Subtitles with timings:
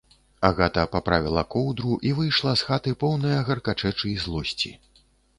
[0.47, 4.73] Агата паправіла коўдру і выйшла з хаты, поўная гаркачэчы і злосці.